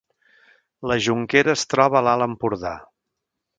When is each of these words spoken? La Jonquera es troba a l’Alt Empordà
La 0.91 0.97
Jonquera 1.09 1.55
es 1.59 1.67
troba 1.75 2.01
a 2.01 2.03
l’Alt 2.09 2.29
Empordà 2.29 2.75